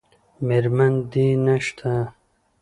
[0.45, 1.91] میرمن دې نشته؟